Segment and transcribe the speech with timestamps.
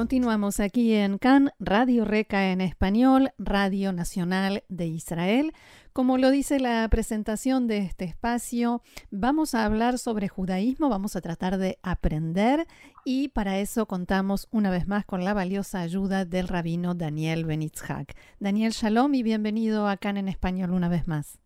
[0.00, 5.52] Continuamos aquí en CAN, Radio Reca en español, Radio Nacional de Israel.
[5.92, 11.20] Como lo dice la presentación de este espacio, vamos a hablar sobre judaísmo, vamos a
[11.20, 12.66] tratar de aprender
[13.04, 18.16] y para eso contamos una vez más con la valiosa ayuda del rabino Daniel Benitzhak.
[18.38, 21.38] Daniel, shalom y bienvenido a CAN en español una vez más.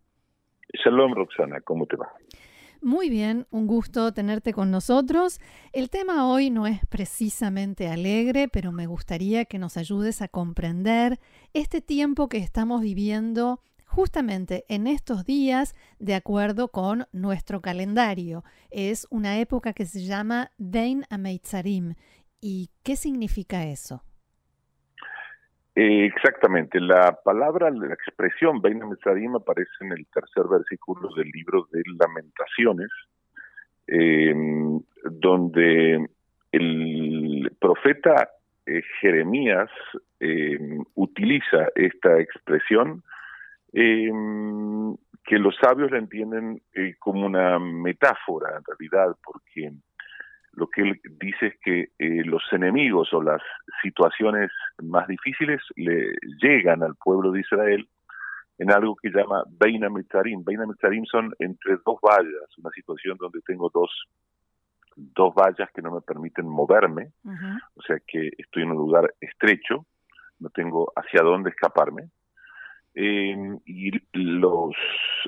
[0.74, 2.08] Shalom, Roxana, ¿cómo te va?
[2.84, 5.40] Muy bien, un gusto tenerte con nosotros.
[5.72, 11.18] El tema hoy no es precisamente alegre, pero me gustaría que nos ayudes a comprender
[11.54, 18.44] este tiempo que estamos viviendo justamente en estos días de acuerdo con nuestro calendario.
[18.68, 21.94] Es una época que se llama Vein Ameitzarim.
[22.42, 24.02] ¿Y qué significa eso?
[25.76, 31.66] Eh, exactamente, la palabra, la expresión Beina Mesadim aparece en el tercer versículo del libro
[31.72, 32.90] de Lamentaciones,
[33.88, 36.08] em, donde
[36.52, 38.30] el profeta
[38.66, 39.68] eh, Jeremías
[40.20, 43.02] em, utiliza esta expresión
[43.72, 44.94] em,
[45.24, 49.72] que los sabios la entienden eh, como una metáfora en realidad, porque
[50.56, 53.42] lo que él dice es que eh, los enemigos o las
[53.82, 54.50] situaciones
[54.82, 57.88] más difíciles le llegan al pueblo de Israel
[58.58, 60.44] en algo que llama Beina Mitzarim.
[60.44, 63.90] Beina Mitzarim son entre dos vallas, una situación donde tengo dos,
[64.96, 67.12] dos vallas que no me permiten moverme,
[67.74, 69.86] o sea que estoy en un lugar estrecho,
[70.38, 72.10] no tengo hacia dónde escaparme.
[72.96, 74.72] Eh, y los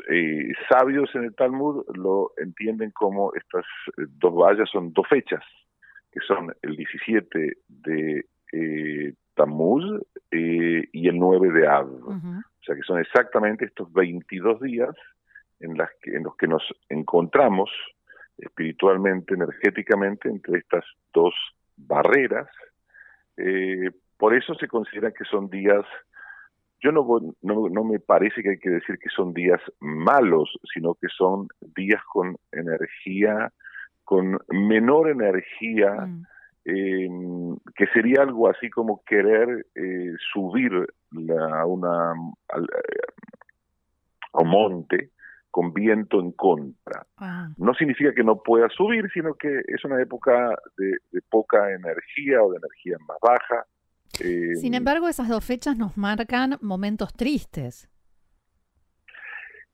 [0.09, 3.65] eh, sabios en el Talmud lo entienden como estas
[3.99, 5.43] eh, dos vallas son dos fechas,
[6.13, 9.85] que son el 17 de eh, Tammuz
[10.31, 11.89] y el 9 de Av.
[11.89, 14.95] O sea que son exactamente estos 22 días
[15.61, 17.71] en, las que, en los que nos encontramos
[18.39, 21.35] espiritualmente, energéticamente, entre estas dos
[21.77, 22.49] barreras.
[24.17, 25.85] por eso se considera que son días
[26.81, 27.07] yo no,
[27.43, 32.03] no, me parece que hay que decir que son días malos, sino que son días
[32.13, 33.53] con energía,
[34.05, 36.27] con menor energía, mm.
[36.67, 42.13] em, que sería algo así como querer eh, subir a, una,
[44.33, 45.11] a un monte
[45.51, 47.07] con viento en contra.
[47.17, 47.49] Ah.
[47.57, 52.51] No significa que no pueda subir, sino que es una época de poca energía o
[52.51, 53.65] de energía más baja
[54.19, 57.89] sin em, embargo, esas dos fechas nos marcan momentos tristes.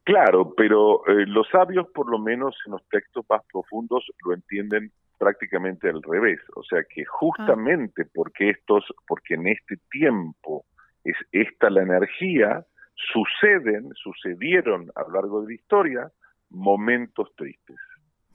[0.04, 4.90] Claro, pero eh, los sabios, por lo menos en los textos más profundos, lo entienden
[5.16, 6.40] prácticamente al revés.
[6.56, 10.64] O sea que justamente porque estos, porque en este tiempo
[11.04, 12.64] es esta la energía,
[13.12, 16.12] suceden, sucedieron a lo largo de la historia
[16.50, 17.76] momentos tristes.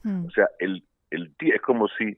[0.02, 0.24] Hmm.
[0.24, 2.16] O sea, el, el es como si,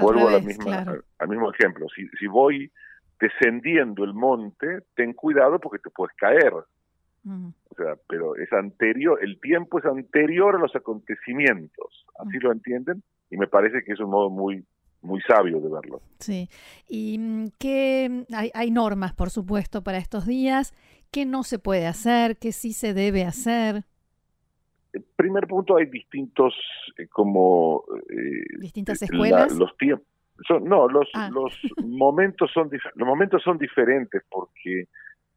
[0.00, 0.84] vuelvo a la misma,
[1.18, 2.72] al mismo ejemplo, si, si voy
[3.20, 6.52] descendiendo el monte, ten cuidado porque te puedes caer.
[6.54, 13.02] O sea, pero es anterior, el tiempo es anterior a los acontecimientos, así lo entienden,
[13.30, 14.62] y me parece que es un modo muy
[15.00, 16.00] muy sabio de verlo.
[16.18, 16.48] Sí,
[16.88, 20.74] y mm, que hay, hay normas, por supuesto, para estos días,
[21.10, 22.38] ¿qué no se puede hacer?
[22.38, 23.84] ¿Qué sí se debe hacer?
[24.92, 26.54] El primer punto, hay distintos,
[26.98, 27.84] eh, como...
[28.08, 29.54] Eh, ¿Distintas escuelas?
[29.56, 30.06] los tiempos
[30.62, 31.30] no, los, ah.
[31.32, 31.52] los
[31.84, 34.88] momentos son los momentos son diferentes porque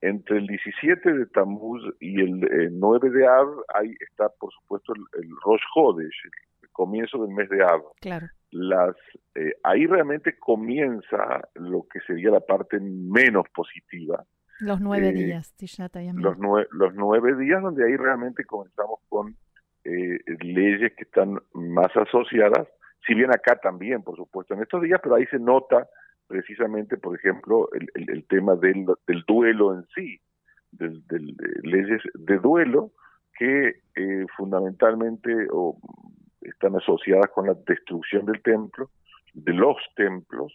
[0.02, 5.30] entre el 17 de Tammuz y el 9 de Av ahí está por supuesto el,
[5.44, 6.16] Rosh Hodesh,
[6.62, 7.82] el comienzo del mes de Av.
[8.02, 8.28] Claro.
[8.52, 8.96] Las
[9.36, 14.24] eh, ahí realmente comienza lo que sería la parte menos positiva.
[14.60, 15.54] Los nueve eh, días,
[16.16, 16.38] los,
[16.72, 19.36] los nueve días donde ahí realmente comenzamos con
[19.84, 22.68] eh, leyes que están más asociadas
[23.08, 25.88] si bien acá también, por supuesto, en estos días, pero ahí se nota
[26.28, 28.86] precisamente, por ejemplo, el, tema del,
[29.26, 30.20] duelo en sí,
[30.72, 32.92] del, del leyes de duelo
[33.40, 35.78] que eh, fundamentalmente o,
[36.42, 38.90] están asociadas con la destrucción del templo,
[39.34, 40.54] de los templos,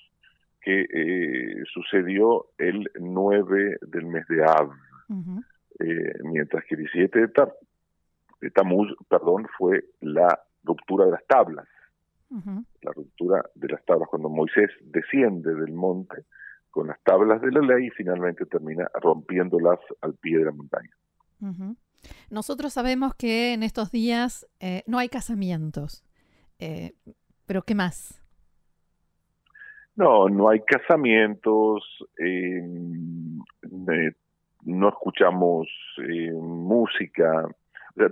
[0.61, 4.71] que eh, sucedió el 9 del mes de Av,
[5.81, 7.49] eh, mientras que el 17 de,
[8.43, 11.67] de Tamuz, perdón, fue la ruptura de las tablas
[12.81, 14.09] la ruptura de las tablas.
[14.09, 16.25] Cuando Moisés desciende del monte,
[16.71, 20.91] con las tablas de la ley y finalmente termina rompiéndolas al pie de la montaña.
[22.31, 26.05] Nosotros sabemos que en estos días eh, no hay casamientos,
[26.59, 26.95] eh,
[27.47, 28.21] pero ¿qué más?
[29.95, 31.85] No, no hay casamientos,
[32.19, 32.63] eh,
[34.65, 35.69] no escuchamos
[36.33, 37.47] música,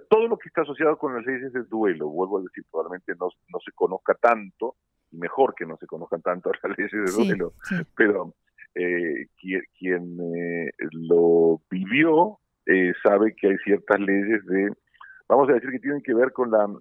[0.09, 3.29] todo lo que está asociado con las leyes de duelo, vuelvo a decir, probablemente no,
[3.49, 4.77] no se conozca tanto,
[5.11, 7.53] y mejor que no se conozcan tanto las leyes de duelo,
[7.97, 8.35] pero
[8.75, 9.27] eh,
[9.79, 14.73] quien, eh, lo vivió eh, sabe que hay ciertas leyes de,
[15.29, 16.81] vamos a decir que tienen que ver con la, no,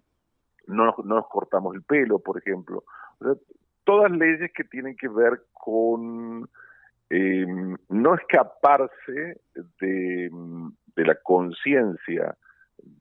[0.67, 2.83] no nos cortamos el pelo, por ejemplo,
[3.83, 6.47] todas leyes que tienen que ver con
[7.09, 9.41] em, no escaparse
[9.81, 10.29] de,
[10.95, 12.37] de la conciencia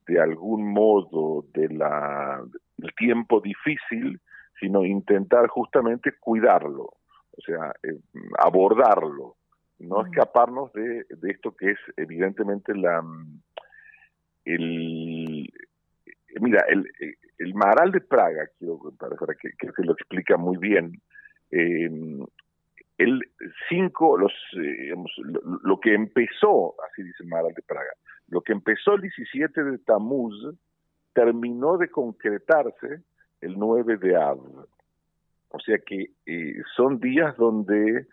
[0.09, 2.43] de algún modo de la,
[2.77, 4.19] del tiempo difícil,
[4.59, 7.99] sino intentar justamente cuidarlo, o sea, eh,
[8.39, 9.35] abordarlo,
[9.77, 13.01] no escaparnos de, de, esto que es evidentemente la
[14.45, 15.47] el
[16.41, 16.85] mira el,
[17.37, 20.99] el Maral de Praga quiero contar para que creo que lo explica muy bien
[21.51, 21.89] eh,
[22.97, 23.21] el
[23.69, 27.91] cinco los eh, lo, lo, que empezó así dice Maral de Praga
[28.29, 30.35] lo que empezó el 17 de Tamuz
[31.13, 33.03] terminó de concretarse
[33.41, 34.39] el 9 de Av.
[35.49, 38.07] O sea que eh, son días donde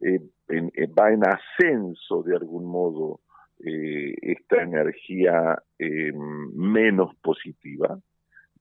[0.00, 3.20] eh, eh, va en ascenso de algún modo
[3.64, 7.96] esta energía menos positiva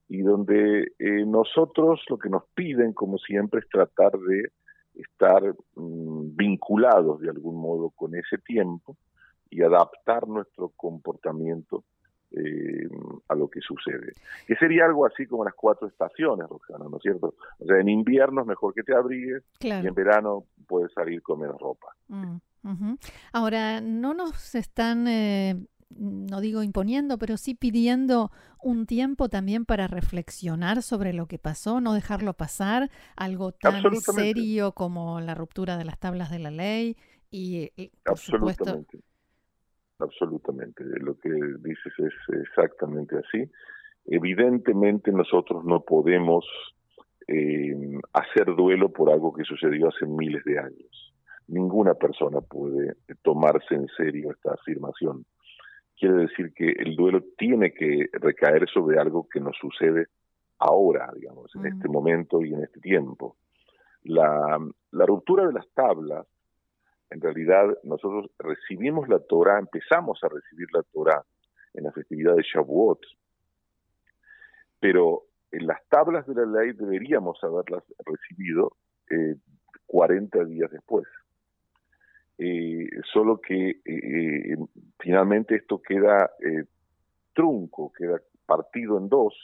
[0.08, 0.92] y donde
[1.26, 4.52] nosotros lo que nos piden, como siempre, es tratar de
[4.94, 5.42] estar
[5.74, 8.96] mm, vinculados de algún modo con ese tiempo
[9.52, 11.84] y adaptar nuestro comportamiento
[12.32, 12.90] eh,
[13.28, 14.14] a lo que sucede.
[14.48, 17.36] Que sería algo así como las cuatro estaciones, Roxana, ¿no es cierto?
[17.60, 21.42] O sea, en invierno es mejor que te abrigues y en verano puedes salir con
[21.42, 21.94] menos ropa.
[22.08, 22.38] Mm,
[23.34, 25.60] Ahora, no nos están, eh,
[25.90, 28.32] no digo imponiendo, pero sí pidiendo
[28.64, 34.72] un tiempo también para reflexionar sobre lo que pasó, no dejarlo pasar, algo tan serio
[34.72, 36.96] como la ruptura de las tablas de la ley
[37.30, 37.72] y,
[38.06, 38.86] por supuesto
[40.02, 40.84] absolutamente.
[41.00, 43.50] Lo que dices es exactamente así.
[44.06, 46.46] Evidentemente nosotros no podemos
[47.28, 51.14] eh, hacer duelo por algo que sucedió hace miles de años.
[51.48, 55.26] Ninguna persona puede tomarse en serio esta afirmación.
[55.98, 60.08] Quiere decir que el duelo tiene que recaer sobre algo que nos sucede
[60.58, 63.36] ahora, digamos, en este momento y en este tiempo.
[64.04, 64.58] La,
[64.92, 66.26] la ruptura de las tablas
[67.12, 71.24] en realidad nosotros recibimos la Torah, empezamos a recibir la Torah
[71.74, 73.00] en la festividad de Shavuot,
[74.80, 78.78] pero en las tablas de la ley deberíamos haberlas recibido
[79.10, 79.36] eh,
[79.86, 81.06] 40 días después.
[82.38, 84.58] Eh, solo que eh,
[85.00, 86.64] finalmente esto queda eh,
[87.34, 89.36] trunco, queda partido en dos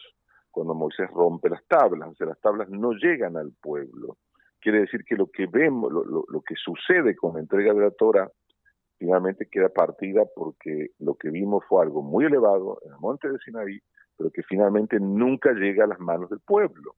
[0.49, 4.17] cuando Moisés rompe las tablas, o sea, las tablas no llegan al pueblo,
[4.59, 7.91] Quiere decir que lo que vemos, lo, lo, que sucede con la entrega de la
[7.91, 8.29] Torah,
[8.97, 13.37] finalmente queda partida porque lo que vimos fue algo muy elevado en el monte de
[13.39, 13.79] Sinaí,
[14.17, 16.95] pero que finalmente nunca llega a las manos del pueblo.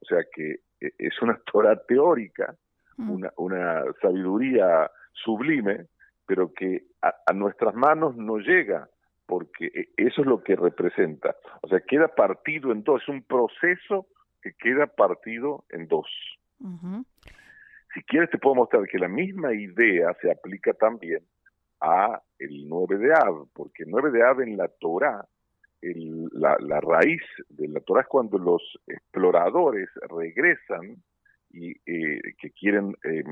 [0.00, 2.54] O sea que e, es una Torah teórica,
[2.96, 3.10] mm.
[3.10, 5.86] una, una sabiduría sublime,
[6.26, 8.88] pero que a, a, nuestras manos no llega,
[9.26, 11.36] porque e, eso es lo que representa.
[11.62, 14.06] O sea, queda partido en dos, es un proceso
[14.42, 16.06] que queda partido en dos.
[17.94, 21.24] Si quieres te puedo mostrar que la misma idea se aplica también
[21.80, 25.26] a el 9 de Av, porque el 9 de Av en la Torah,
[25.82, 31.02] la, la, raíz de la Torah es cuando los exploradores regresan
[31.50, 33.24] y eh, que quieren eh,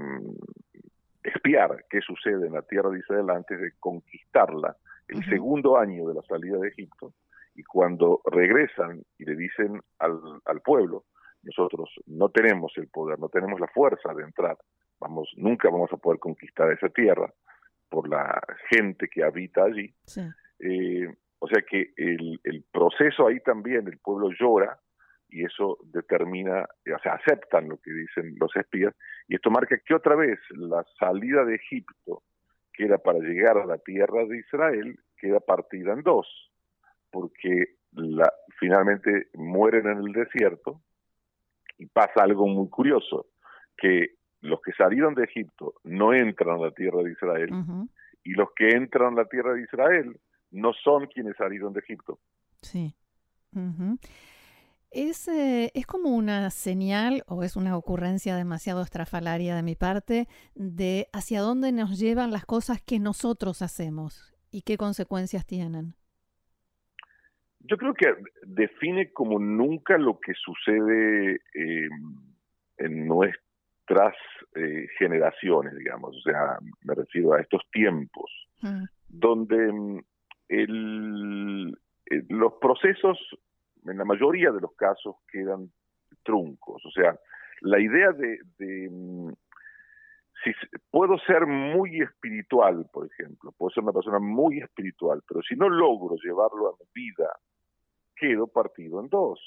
[1.22, 4.76] espiar qué sucede en la tierra de Israel antes de conquistarla,
[5.08, 7.12] el segundo año de la salida de Egipto,
[7.54, 11.04] y cuando regresan y le dicen al, al pueblo,
[11.42, 14.56] nosotros no tenemos el poder, no tenemos la fuerza de entrar,
[14.98, 17.32] vamos, nunca vamos a poder conquistar esa tierra
[17.88, 18.40] por la
[18.70, 19.94] gente que habita allí.
[20.60, 24.78] Eh, o sea que el, el proceso ahí también, el pueblo llora
[25.30, 28.94] y eso determina, o sea, aceptan lo que dicen los espías,
[29.28, 32.22] y esto marca que otra vez la salida de Egipto,
[32.72, 36.26] que era para llegar a la tierra de Israel, queda partida en dos,
[37.10, 40.80] porque la, finalmente mueren en el desierto,
[41.78, 43.26] y pasa algo muy curioso,
[43.76, 47.50] que los que salieron de Egipto no entran a la tierra de Israel
[48.24, 50.20] y los que entran a la tierra de Israel
[50.50, 52.18] no son quienes salieron de Egipto.
[52.62, 52.94] Sí.
[54.90, 60.28] ¿Es, eh, ¿Es como una señal o es una ocurrencia demasiado estrafalaria de mi parte
[60.54, 65.94] de hacia dónde nos llevan las cosas que nosotros hacemos y qué consecuencias tienen?
[67.60, 71.88] Yo creo que define como nunca lo que sucede eh,
[72.78, 74.14] en nuestras
[74.54, 78.30] eh, generaciones, digamos, o sea, me refiero a estos tiempos,
[78.62, 78.84] mm.
[79.08, 80.00] donde mm,
[80.48, 81.76] el,
[82.28, 83.18] los procesos
[83.86, 85.70] en la mayoría de los casos quedan
[86.22, 86.84] truncos.
[86.84, 87.18] O sea,
[87.62, 88.38] la idea de,
[88.90, 89.32] mm,
[90.44, 90.52] si
[90.90, 95.68] puedo ser muy espiritual, por ejemplo, puedo ser una persona muy espiritual, pero si no
[95.68, 97.30] logro llevarlo a mi vida,
[98.16, 99.40] quedo partido en dos.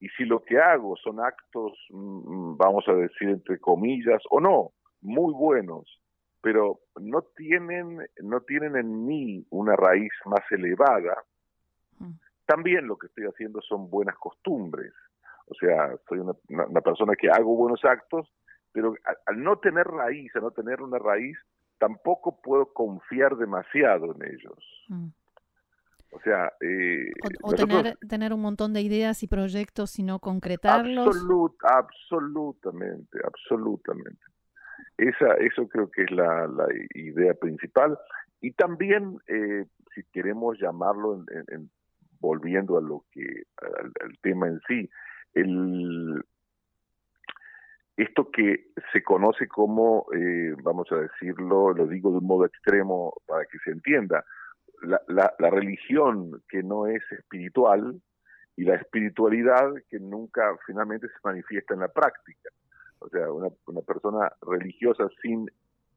[0.00, 4.72] Y si lo que hago son actos, mm, vamos a decir entre comillas, o no,
[5.00, 6.00] muy buenos,
[6.40, 11.16] pero no tienen, no tienen en mí una raíz más elevada,
[12.46, 14.92] también lo que estoy haciendo son buenas costumbres.
[15.46, 18.28] O sea, soy una, persona que hago buenos actos,
[18.72, 18.94] pero
[19.26, 21.36] al, no tener raíz, al no tener una raíz,
[21.78, 24.84] tampoco puedo confiar demasiado en ellos.
[24.88, 25.08] Mm.
[26.14, 27.10] O sea, eh,
[27.42, 31.16] o, tener, tener un montón de ideas y proyectos y no concretarlos.
[31.62, 34.20] absolutamente, absolutamente.
[34.98, 36.46] Esa, eso creo que es la,
[36.94, 37.98] idea principal.
[38.42, 39.64] Y también, eh,
[39.94, 41.70] si queremos llamarlo en,
[42.20, 44.90] volviendo a lo que al, tema en sí,
[45.34, 46.22] el
[47.96, 53.12] esto que se conoce como, eh, vamos a decirlo, lo digo de un modo extremo
[53.26, 54.24] para que se entienda,
[54.82, 55.00] la,
[55.38, 58.00] la, religión que no es espiritual
[58.56, 62.50] y la espiritualidad que nunca finalmente se manifiesta en la práctica.
[62.98, 65.48] O sea, una, una persona religiosa sin,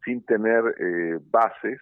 [0.04, 1.82] sin tener eh, bases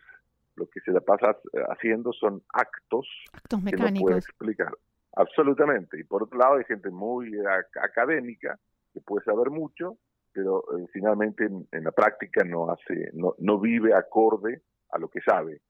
[0.56, 1.36] lo que se la pasa
[1.70, 3.92] haciendo son actos, actos mecánicos.
[3.92, 4.74] que no puede explicar.
[5.16, 6.00] Absolutamente.
[6.00, 7.32] Y por otro lado hay gente muy
[7.82, 8.60] académica
[8.94, 9.98] que puede saber mucho,
[10.32, 15.22] pero eh, finalmente en, la práctica no hace, no, no vive acorde a lo que
[15.22, 15.62] sabe.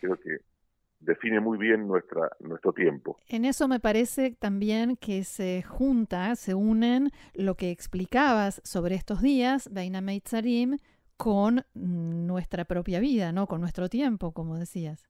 [0.00, 0.38] Creo que
[1.00, 3.18] define muy bien nuestra, nuestro tiempo.
[3.28, 9.22] En eso me parece también que se junta, se unen lo que explicabas sobre estos
[9.22, 10.78] días, Beina Meitzarim,
[11.16, 13.46] con nuestra propia vida, ¿no?
[13.46, 15.08] Con nuestro tiempo, como decías.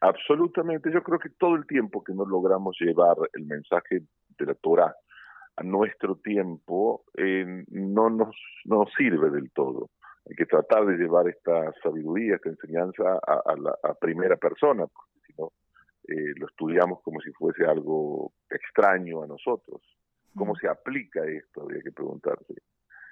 [0.00, 0.90] Absolutamente.
[0.92, 4.02] Yo creo que todo el tiempo que no logramos llevar el mensaje
[4.38, 4.94] de la Torah
[5.56, 9.90] a nuestro tiempo eh, no nos no sirve del todo.
[10.28, 15.34] Hay que tratar de llevar esta sabiduría, esta enseñanza a, la primera persona, porque si
[15.38, 15.52] no
[16.08, 19.82] eh, lo estudiamos como si fuese algo extraño a nosotros.
[20.34, 20.56] ¿Cómo mm.
[20.56, 21.62] se aplica esto?
[21.62, 22.54] Habría que preguntarse.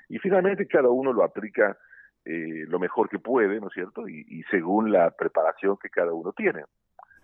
[0.08, 1.76] Y finalmente cada uno lo aplica
[2.24, 4.08] eh, lo mejor que puede, ¿no es cierto?
[4.08, 6.64] Y, según la preparación que cada uno tiene.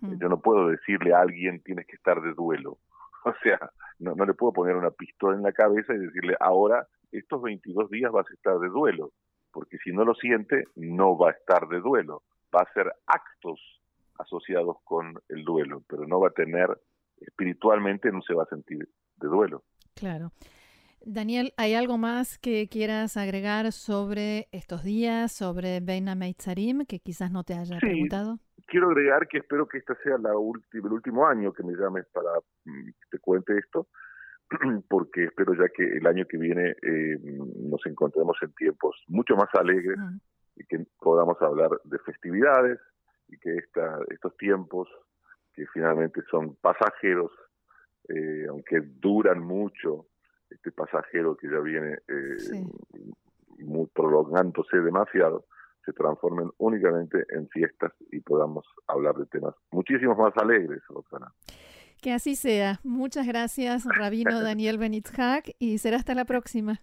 [0.00, 0.18] Mm.
[0.18, 2.78] Yo no puedo decirle a alguien tienes que estar de duelo.
[3.24, 3.58] O sea,
[3.98, 7.90] no, no le puedo poner una pistola en la cabeza y decirle ahora estos 22
[7.90, 9.12] días vas a estar de duelo,
[9.52, 12.22] porque si no lo siente, no va a estar de duelo.
[12.54, 13.60] Va a hacer actos
[14.18, 16.68] asociados con el duelo, pero no va a tener,
[17.20, 19.64] espiritualmente no se va a sentir de duelo.
[19.94, 20.32] Claro.
[21.04, 27.30] Daniel, ¿hay algo más que quieras agregar sobre estos días, sobre Beina Meitzarim, que quizás
[27.30, 28.40] no te haya preguntado?
[28.68, 32.30] Quiero agregar que espero que este sea la el último año que me llames para
[32.66, 33.88] mm, que te cuente esto,
[34.88, 39.48] porque espero ya que el año que viene eh, nos encontremos en tiempos mucho más
[39.54, 39.98] alegres
[40.54, 42.78] y que podamos hablar de festividades
[43.28, 44.86] y que esta, estos tiempos
[45.54, 47.32] que finalmente son pasajeros,
[48.08, 50.08] eh, aunque duran mucho,
[50.50, 52.36] este pasajero que ya viene eh,
[53.60, 55.46] muy prolongándose demasiado,
[55.88, 61.32] se transformen únicamente en fiestas y podamos hablar de temas muchísimos más alegres, Roxana.
[62.02, 62.78] Que así sea.
[62.84, 66.82] Muchas gracias, Rabino Daniel Benitzhak, y será hasta la próxima.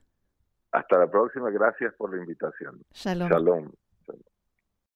[0.71, 1.51] Hasta la próxima.
[1.51, 2.81] Gracias por la invitación.
[2.93, 3.29] Shalom.
[3.29, 3.71] Shalom.